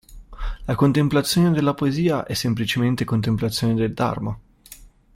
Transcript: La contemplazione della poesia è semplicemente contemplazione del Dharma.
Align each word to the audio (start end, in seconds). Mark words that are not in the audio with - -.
La 0.65 0.73
contemplazione 0.73 1.51
della 1.51 1.75
poesia 1.75 2.25
è 2.25 2.33
semplicemente 2.33 3.05
contemplazione 3.05 3.75
del 3.75 3.93
Dharma. 3.93 4.35